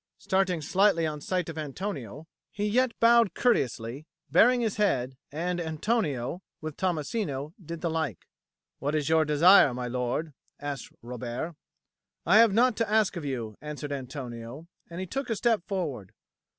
Starting 0.17 0.63
slightly 0.63 1.05
on 1.05 1.21
sight 1.21 1.47
of 1.47 1.59
Antonio, 1.59 2.25
he 2.49 2.65
yet 2.65 2.99
bowed 2.99 3.35
courteously, 3.35 4.07
baring 4.31 4.61
his 4.61 4.77
head, 4.77 5.15
and 5.31 5.61
Antonio, 5.61 6.41
with 6.59 6.75
Tommasino, 6.75 7.53
did 7.63 7.81
the 7.81 7.89
like. 7.91 8.25
"What 8.79 8.95
is 8.95 9.09
your 9.09 9.25
desire, 9.25 9.75
my 9.75 9.87
lord?" 9.87 10.33
asked 10.59 10.89
Robert. 11.03 11.55
"I 12.25 12.37
have 12.37 12.51
naught 12.51 12.77
to 12.77 12.89
ask 12.89 13.15
of 13.15 13.25
you," 13.25 13.59
answered 13.61 13.91
Antonio, 13.91 14.65
and 14.89 14.99
he 14.99 15.05
took 15.05 15.29
a 15.29 15.35
step 15.35 15.61
forward. 15.67 16.13